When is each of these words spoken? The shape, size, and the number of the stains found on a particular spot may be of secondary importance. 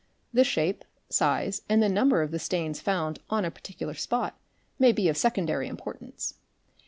The 0.33 0.43
shape, 0.43 0.83
size, 1.11 1.61
and 1.69 1.83
the 1.83 1.87
number 1.87 2.23
of 2.23 2.31
the 2.31 2.39
stains 2.39 2.81
found 2.81 3.19
on 3.29 3.45
a 3.45 3.51
particular 3.51 3.93
spot 3.93 4.35
may 4.79 4.91
be 4.91 5.07
of 5.09 5.15
secondary 5.15 5.67
importance. 5.67 6.33